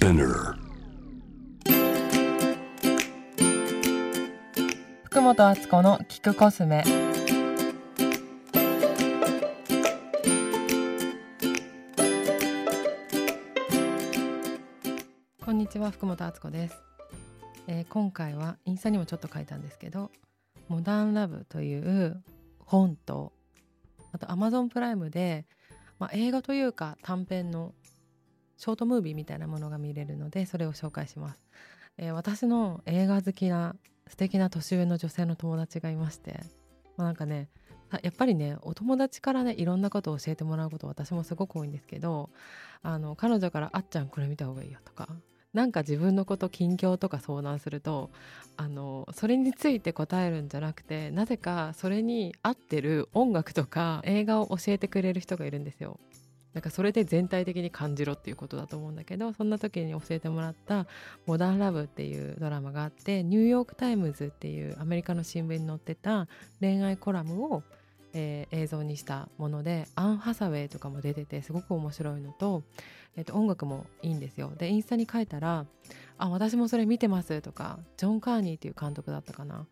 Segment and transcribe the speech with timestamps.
[0.00, 0.54] Spinner.
[5.02, 6.82] 福本敦子の聞くコスメ。
[15.44, 16.80] こんにちは福本敦子です、
[17.66, 20.10] えー今回はインスタにもちょっと書いたんですけど
[20.68, 22.24] 「モダンラブ」という
[22.60, 23.34] 本と
[24.12, 25.44] あと Amazon プライムで、
[25.98, 27.74] まあ、映画というか短編の
[28.60, 31.40] ショートムービーみたいなものが見れるのでそれを紹介します、
[31.96, 33.74] えー私の映画好きな
[34.06, 36.40] 素敵な年上の女性の友達がいまして、
[36.96, 37.48] まあ、なんかね
[38.02, 42.30] やっぱりねお友達からねいろんなことを教えてもらうこと私もすごく多いんですけど
[42.82, 45.08] あの彼女から「あっちゃんこれ見た方がいいよ」とか
[45.52, 48.10] なんか自分のこと近況とか相談すると
[48.56, 55.98] あのそれについて答えるんじゃなくてなぜかそれに合ってる音楽とか映画を教えてくれる人がいるんですよ。
[56.54, 60.86] なんかそれで全体的に感じろっていうことだと思うんだけどそんな時に教えてもらった
[61.26, 66.26] 「モダンラブ」っていうドラマがあってニューヨーク・タイムズっていうアメリカの新聞に載ってた
[66.60, 67.62] 恋愛コラムを、
[68.12, 72.64] えー映像にしたものでアン・ハサウェイとかも出ててすごく面白いのと,、
[73.16, 74.52] えーと音楽もいいんですよ。
[74.58, 75.66] でインスタに書いたら
[76.18, 79.66] 「あ私もそれ見てます」とかジョン・カーニーっていう監督だったかな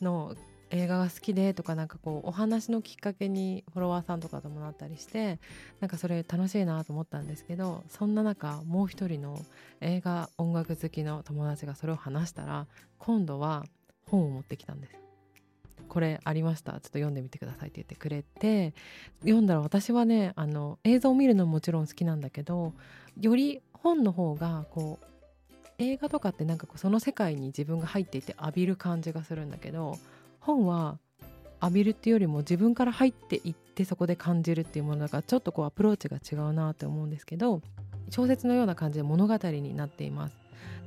[0.00, 0.36] の
[0.70, 5.40] 映画が好きでとかなんかこうお話のきっかけにフォロワーさんとかともなったりして
[5.80, 9.38] なんかそれ楽しいなと思ったんですけどそんな中もう一人の
[9.80, 12.66] 映画音楽好きの友達がそれを話したら
[12.98, 13.64] 今度は
[14.06, 14.96] 本を持ってきたんです。
[15.88, 16.72] これありました？
[16.72, 18.74] ちょっと読んでみてくださいって言ってくれて
[19.22, 22.74] 読んだら私はねあの映像を見るのももちろん好きなんだけど
[23.20, 25.06] より本の方がこう
[25.78, 29.98] 映画とかってなんかこうその世界に自分が入っていて浴びる感じがするんだけど
[30.40, 30.98] 本は
[31.62, 37.60] 浴びるっていうよりも自分から入っていってそこで感じるっていうものだからちょっとこうアプローチが違うなって思うんですけど
[38.10, 40.36] 小説のような感じで物語になっています。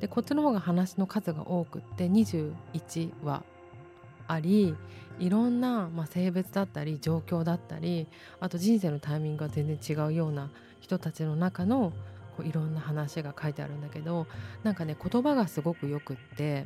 [0.01, 3.43] でこっちの方が話の数が多くって21話
[4.27, 4.75] あり
[5.19, 8.07] いろんな、まあ、性別だったり状況だったり
[8.39, 10.49] あと人生のタイミングが全然違うような
[10.81, 11.93] 人たちの中の
[12.35, 14.27] こういろんな話が書いてあるんだけど
[14.63, 16.65] なんかね言葉がすごくよくって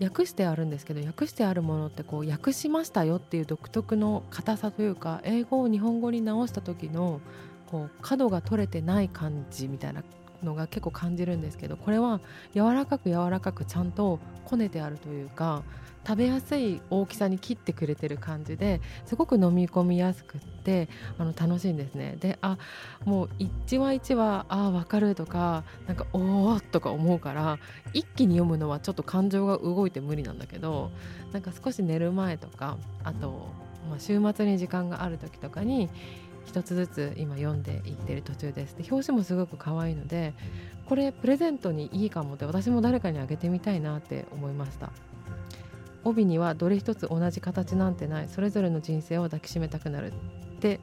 [0.00, 7.20] 訳してあるんですけど訳してあるものってこう訳しましたよっていう独特の硬さというか英語を日本語に直した時の
[7.70, 10.02] こう角が取れてない感じみたいな
[10.42, 12.20] のが結構感じるんですけどこれは
[12.54, 15.62] 柔らかく柔らかくちゃんとこねてあるというか
[16.06, 22.16] 食べやすい大きさに切ってくれてる感じですごく飲み込みやすくってあの楽しいんですね。
[22.18, 22.56] であ
[23.04, 27.58] もう一話一話あ分かるとかなんかおーとか思うから
[27.92, 30.90] 一気に読むのはちょっと感情が動いて無理なんだけど
[31.32, 33.48] なんか少し寝る前とかあと、
[33.90, 35.90] まあ、週末に時間がある時とかに
[36.46, 38.74] 一つずつ今読んでいってる途中です。
[38.76, 40.34] で表紙もすごく可愛いので
[40.86, 44.90] これプレゼントにいいかもって私も誰かにあげてみたいなって思いました。
[46.04, 48.28] 帯にはどれ一つ同じ形なんてない。
[48.28, 50.12] それぞれの人生を抱きしめたくなる
[50.56, 50.80] って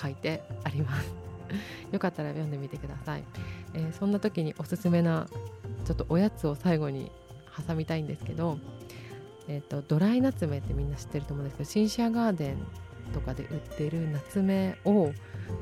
[0.00, 1.28] 書いてあります。
[1.92, 3.24] よかったら読んでみてください、
[3.74, 5.26] えーそんな時におすすめな
[5.84, 7.10] ちょっとおやつを最後に
[7.66, 8.58] 挟みたいんですけど、
[9.48, 12.58] えー、とドライナツメってみんな知ってると思うんですけどシンシアガーデン
[13.08, 15.12] とかで売ってるナツメを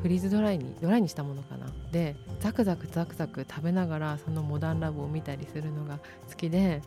[0.02, 1.66] フリーズドライにドライにしたものかな。
[1.92, 5.98] でザクザクザクザク食べながらそのモダンラブを見たりするのが
[6.28, 6.82] 好きで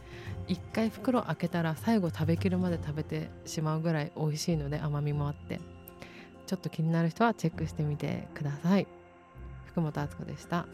[0.48, 5.60] 一回袋開けたら最後食べきるまで食べてしまうぐらい美味しいので甘みもあって。
[6.46, 8.88] ちょっと気になる人はチェックしてみてください。
[9.68, 10.66] 福本敦子でした。